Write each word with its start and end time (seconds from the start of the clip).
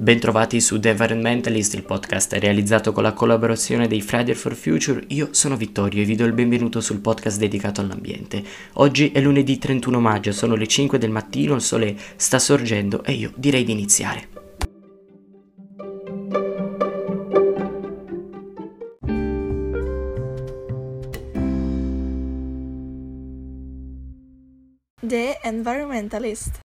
Bentrovati 0.00 0.62
su 0.62 0.80
The 0.80 0.88
Environmentalist, 0.88 1.74
il 1.74 1.82
podcast 1.82 2.32
realizzato 2.32 2.90
con 2.90 3.02
la 3.02 3.12
collaborazione 3.12 3.86
dei 3.86 4.00
Friday 4.00 4.32
for 4.32 4.54
Future. 4.54 5.04
Io 5.08 5.28
sono 5.32 5.58
Vittorio 5.58 6.00
e 6.00 6.06
vi 6.06 6.16
do 6.16 6.24
il 6.24 6.32
benvenuto 6.32 6.80
sul 6.80 7.00
podcast 7.00 7.38
dedicato 7.38 7.82
all'ambiente. 7.82 8.42
Oggi 8.74 9.10
è 9.12 9.20
lunedì 9.20 9.58
31 9.58 10.00
maggio, 10.00 10.32
sono 10.32 10.54
le 10.54 10.66
5 10.66 10.96
del 10.96 11.10
mattino, 11.10 11.54
il 11.54 11.60
sole 11.60 11.94
sta 12.16 12.38
sorgendo 12.38 13.04
e 13.04 13.12
io 13.12 13.30
direi 13.36 13.62
di 13.62 13.72
iniziare. 13.72 14.28
The 25.02 25.40
Environmentalist. 25.42 26.60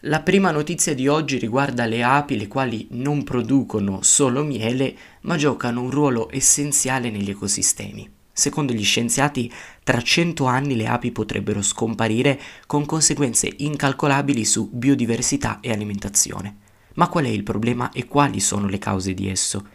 La 0.00 0.20
prima 0.20 0.50
notizia 0.50 0.94
di 0.94 1.08
oggi 1.08 1.38
riguarda 1.38 1.86
le 1.86 2.02
api, 2.02 2.36
le 2.36 2.48
quali 2.48 2.86
non 2.90 3.24
producono 3.24 4.02
solo 4.02 4.44
miele, 4.44 4.94
ma 5.22 5.36
giocano 5.36 5.80
un 5.80 5.90
ruolo 5.90 6.28
essenziale 6.30 7.10
negli 7.10 7.30
ecosistemi. 7.30 8.06
Secondo 8.30 8.74
gli 8.74 8.84
scienziati, 8.84 9.50
tra 9.82 9.98
100 10.02 10.44
anni 10.44 10.76
le 10.76 10.86
api 10.86 11.12
potrebbero 11.12 11.62
scomparire 11.62 12.38
con 12.66 12.84
conseguenze 12.84 13.50
incalcolabili 13.56 14.44
su 14.44 14.68
biodiversità 14.70 15.60
e 15.60 15.72
alimentazione. 15.72 16.56
Ma 16.96 17.08
qual 17.08 17.24
è 17.24 17.28
il 17.28 17.42
problema 17.42 17.90
e 17.90 18.06
quali 18.06 18.38
sono 18.38 18.68
le 18.68 18.78
cause 18.78 19.14
di 19.14 19.30
esso? 19.30 19.66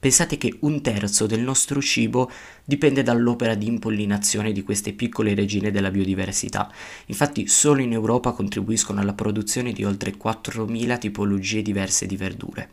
Pensate 0.00 0.38
che 0.38 0.58
un 0.60 0.80
terzo 0.80 1.26
del 1.26 1.40
nostro 1.40 1.80
cibo 1.80 2.30
dipende 2.64 3.02
dall'opera 3.02 3.56
di 3.56 3.66
impollinazione 3.66 4.52
di 4.52 4.62
queste 4.62 4.92
piccole 4.92 5.34
regine 5.34 5.72
della 5.72 5.90
biodiversità. 5.90 6.72
Infatti 7.06 7.48
solo 7.48 7.80
in 7.80 7.92
Europa 7.92 8.30
contribuiscono 8.30 9.00
alla 9.00 9.14
produzione 9.14 9.72
di 9.72 9.82
oltre 9.82 10.14
4.000 10.14 10.98
tipologie 10.98 11.62
diverse 11.62 12.06
di 12.06 12.16
verdure. 12.16 12.70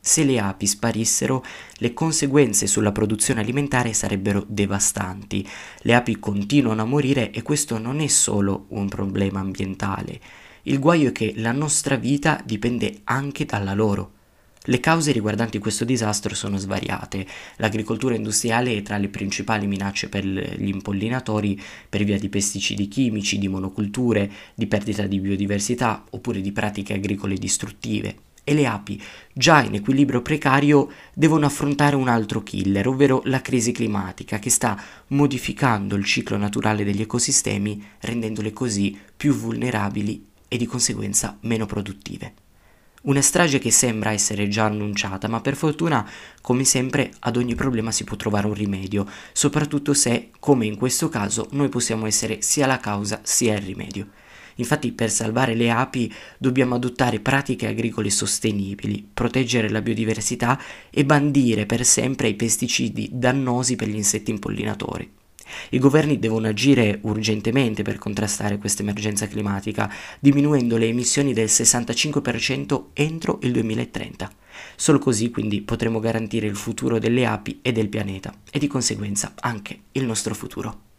Se 0.00 0.24
le 0.24 0.40
api 0.40 0.66
sparissero, 0.66 1.44
le 1.76 1.94
conseguenze 1.94 2.66
sulla 2.66 2.92
produzione 2.92 3.40
alimentare 3.40 3.92
sarebbero 3.92 4.44
devastanti. 4.46 5.48
Le 5.82 5.94
api 5.94 6.18
continuano 6.18 6.82
a 6.82 6.86
morire 6.86 7.30
e 7.30 7.42
questo 7.42 7.78
non 7.78 8.00
è 8.00 8.08
solo 8.08 8.66
un 8.70 8.88
problema 8.88 9.38
ambientale. 9.38 10.20
Il 10.64 10.80
guaio 10.80 11.10
è 11.10 11.12
che 11.12 11.34
la 11.36 11.52
nostra 11.52 11.94
vita 11.94 12.42
dipende 12.44 13.02
anche 13.04 13.44
dalla 13.44 13.74
loro. 13.74 14.10
Le 14.66 14.80
cause 14.80 15.12
riguardanti 15.12 15.58
questo 15.58 15.84
disastro 15.84 16.34
sono 16.34 16.56
svariate. 16.56 17.26
L'agricoltura 17.56 18.14
industriale 18.14 18.74
è 18.74 18.80
tra 18.80 18.96
le 18.96 19.08
principali 19.08 19.66
minacce 19.66 20.08
per 20.08 20.24
gli 20.24 20.68
impollinatori 20.68 21.60
per 21.86 22.02
via 22.04 22.18
di 22.18 22.30
pesticidi 22.30 22.88
chimici, 22.88 23.36
di 23.36 23.48
monoculture, 23.48 24.30
di 24.54 24.66
perdita 24.66 25.06
di 25.06 25.20
biodiversità 25.20 26.02
oppure 26.08 26.40
di 26.40 26.50
pratiche 26.50 26.94
agricole 26.94 27.36
distruttive. 27.36 28.16
E 28.42 28.54
le 28.54 28.66
api, 28.66 28.98
già 29.34 29.62
in 29.62 29.74
equilibrio 29.74 30.22
precario, 30.22 30.90
devono 31.12 31.44
affrontare 31.44 31.96
un 31.96 32.08
altro 32.08 32.42
killer, 32.42 32.88
ovvero 32.88 33.20
la 33.26 33.42
crisi 33.42 33.70
climatica, 33.70 34.38
che 34.38 34.48
sta 34.48 34.82
modificando 35.08 35.94
il 35.94 36.04
ciclo 36.06 36.38
naturale 36.38 36.84
degli 36.84 37.02
ecosistemi, 37.02 37.84
rendendole 38.00 38.54
così 38.54 38.98
più 39.14 39.34
vulnerabili 39.34 40.24
e 40.48 40.56
di 40.56 40.64
conseguenza 40.64 41.36
meno 41.42 41.66
produttive. 41.66 42.43
Una 43.04 43.20
strage 43.20 43.58
che 43.58 43.70
sembra 43.70 44.12
essere 44.12 44.48
già 44.48 44.64
annunciata, 44.64 45.28
ma 45.28 45.42
per 45.42 45.56
fortuna, 45.56 46.08
come 46.40 46.64
sempre, 46.64 47.10
ad 47.18 47.36
ogni 47.36 47.54
problema 47.54 47.92
si 47.92 48.02
può 48.02 48.16
trovare 48.16 48.46
un 48.46 48.54
rimedio, 48.54 49.06
soprattutto 49.34 49.92
se, 49.92 50.30
come 50.40 50.64
in 50.64 50.78
questo 50.78 51.10
caso, 51.10 51.48
noi 51.50 51.68
possiamo 51.68 52.06
essere 52.06 52.40
sia 52.40 52.66
la 52.66 52.78
causa 52.78 53.20
sia 53.22 53.56
il 53.56 53.60
rimedio. 53.60 54.08
Infatti 54.54 54.92
per 54.92 55.10
salvare 55.10 55.54
le 55.54 55.70
api 55.70 56.10
dobbiamo 56.38 56.76
adottare 56.76 57.20
pratiche 57.20 57.66
agricole 57.66 58.08
sostenibili, 58.08 59.06
proteggere 59.12 59.68
la 59.68 59.82
biodiversità 59.82 60.58
e 60.88 61.04
bandire 61.04 61.66
per 61.66 61.84
sempre 61.84 62.28
i 62.28 62.34
pesticidi 62.34 63.10
dannosi 63.12 63.76
per 63.76 63.88
gli 63.88 63.96
insetti 63.96 64.30
impollinatori. 64.30 65.23
I 65.70 65.78
governi 65.78 66.18
devono 66.18 66.46
agire 66.46 66.98
urgentemente 67.02 67.82
per 67.82 67.98
contrastare 67.98 68.58
questa 68.58 68.82
emergenza 68.82 69.26
climatica, 69.26 69.92
diminuendo 70.20 70.76
le 70.76 70.86
emissioni 70.86 71.32
del 71.32 71.46
65% 71.46 72.86
entro 72.92 73.38
il 73.42 73.52
2030. 73.52 74.30
Solo 74.76 74.98
così 74.98 75.30
quindi 75.30 75.62
potremo 75.62 76.00
garantire 76.00 76.46
il 76.46 76.56
futuro 76.56 76.98
delle 76.98 77.26
api 77.26 77.60
e 77.62 77.72
del 77.72 77.88
pianeta 77.88 78.32
e 78.50 78.58
di 78.58 78.66
conseguenza 78.66 79.34
anche 79.40 79.80
il 79.92 80.04
nostro 80.04 80.34
futuro. 80.34 80.92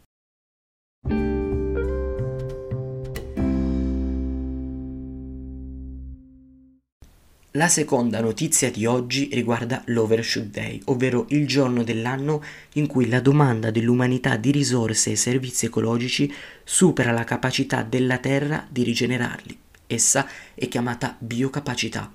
La 7.55 7.69
seconda 7.69 8.19
notizia 8.19 8.69
di 8.69 8.85
oggi 8.85 9.29
riguarda 9.31 9.81
l'Overshoot 9.85 10.47
Day, 10.47 10.81
ovvero 10.85 11.25
il 11.29 11.47
giorno 11.47 11.85
dell'anno 11.85 12.43
in 12.73 12.85
cui 12.85 13.07
la 13.07 13.21
domanda 13.21 13.71
dell'umanità 13.71 14.35
di 14.35 14.51
risorse 14.51 15.11
e 15.11 15.15
servizi 15.15 15.67
ecologici 15.67 16.29
supera 16.65 17.13
la 17.13 17.23
capacità 17.23 17.81
della 17.81 18.17
Terra 18.17 18.67
di 18.69 18.83
rigenerarli. 18.83 19.57
Essa 19.87 20.27
è 20.53 20.67
chiamata 20.67 21.15
biocapacità. 21.17 22.11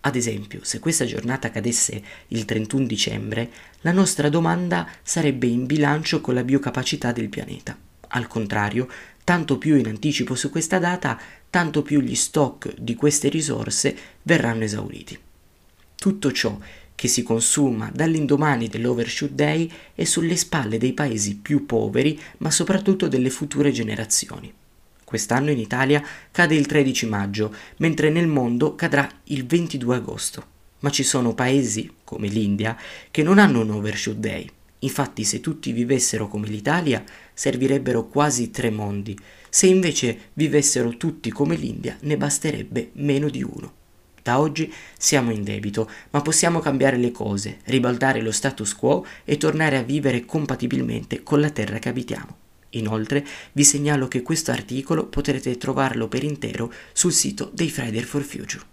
Ad 0.00 0.14
esempio, 0.14 0.60
se 0.62 0.78
questa 0.78 1.06
giornata 1.06 1.50
cadesse 1.50 2.02
il 2.28 2.44
31 2.44 2.84
dicembre, 2.84 3.50
la 3.80 3.92
nostra 3.92 4.28
domanda 4.28 4.86
sarebbe 5.02 5.46
in 5.46 5.64
bilancio 5.64 6.20
con 6.20 6.34
la 6.34 6.44
biocapacità 6.44 7.12
del 7.12 7.30
pianeta. 7.30 7.74
Al 8.14 8.26
contrario, 8.26 8.88
tanto 9.32 9.56
più 9.56 9.76
in 9.76 9.86
anticipo 9.86 10.34
su 10.34 10.50
questa 10.50 10.78
data, 10.78 11.18
tanto 11.48 11.80
più 11.80 12.02
gli 12.02 12.14
stock 12.14 12.74
di 12.78 12.94
queste 12.94 13.30
risorse 13.30 13.96
verranno 14.24 14.64
esauriti. 14.64 15.18
Tutto 15.94 16.32
ciò 16.32 16.58
che 16.94 17.08
si 17.08 17.22
consuma 17.22 17.90
dall'indomani 17.94 18.68
dell'Overshoot 18.68 19.32
Day 19.32 19.72
è 19.94 20.04
sulle 20.04 20.36
spalle 20.36 20.76
dei 20.76 20.92
paesi 20.92 21.36
più 21.36 21.64
poveri, 21.64 22.20
ma 22.38 22.50
soprattutto 22.50 23.08
delle 23.08 23.30
future 23.30 23.72
generazioni. 23.72 24.52
Quest'anno 25.02 25.50
in 25.50 25.58
Italia 25.58 26.04
cade 26.30 26.54
il 26.54 26.66
13 26.66 27.06
maggio, 27.06 27.54
mentre 27.78 28.10
nel 28.10 28.26
mondo 28.26 28.74
cadrà 28.74 29.08
il 29.24 29.46
22 29.46 29.96
agosto. 29.96 30.46
Ma 30.80 30.90
ci 30.90 31.04
sono 31.04 31.32
paesi, 31.32 31.90
come 32.04 32.28
l'India, 32.28 32.76
che 33.10 33.22
non 33.22 33.38
hanno 33.38 33.62
un 33.62 33.70
Overshoot 33.70 34.18
Day. 34.18 34.50
Infatti 34.84 35.24
se 35.24 35.40
tutti 35.40 35.72
vivessero 35.72 36.28
come 36.28 36.48
l'Italia 36.48 37.04
servirebbero 37.32 38.06
quasi 38.08 38.50
tre 38.50 38.70
mondi, 38.70 39.16
se 39.48 39.66
invece 39.66 40.30
vivessero 40.34 40.96
tutti 40.96 41.30
come 41.30 41.56
l'India 41.56 41.96
ne 42.00 42.16
basterebbe 42.16 42.90
meno 42.94 43.28
di 43.28 43.42
uno. 43.42 43.80
Da 44.22 44.38
oggi 44.38 44.72
siamo 44.96 45.32
in 45.32 45.42
debito, 45.42 45.90
ma 46.10 46.20
possiamo 46.20 46.60
cambiare 46.60 46.96
le 46.96 47.10
cose, 47.10 47.58
ribaltare 47.64 48.20
lo 48.20 48.30
status 48.30 48.74
quo 48.74 49.04
e 49.24 49.36
tornare 49.36 49.76
a 49.76 49.82
vivere 49.82 50.24
compatibilmente 50.24 51.22
con 51.22 51.40
la 51.40 51.50
terra 51.50 51.78
che 51.78 51.88
abitiamo. 51.88 52.36
Inoltre 52.70 53.26
vi 53.52 53.64
segnalo 53.64 54.08
che 54.08 54.22
questo 54.22 54.50
articolo 54.50 55.06
potrete 55.06 55.56
trovarlo 55.58 56.08
per 56.08 56.22
intero 56.22 56.72
sul 56.92 57.12
sito 57.12 57.50
dei 57.52 57.68
Friday 57.68 58.02
for 58.02 58.22
Future. 58.22 58.64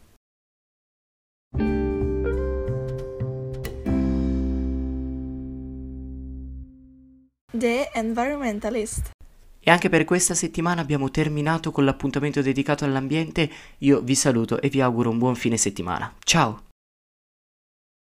The 7.59 7.89
Environmentalist. 7.93 9.09
E 9.59 9.69
anche 9.69 9.89
per 9.89 10.05
questa 10.05 10.33
settimana 10.33 10.79
abbiamo 10.79 11.11
terminato 11.11 11.71
con 11.71 11.83
l'appuntamento 11.83 12.41
dedicato 12.41 12.85
all'ambiente. 12.85 13.49
Io 13.79 13.99
vi 13.99 14.15
saluto 14.15 14.61
e 14.61 14.69
vi 14.69 14.79
auguro 14.79 15.09
un 15.09 15.17
buon 15.17 15.35
fine 15.35 15.57
settimana. 15.57 16.15
Ciao! 16.23 16.68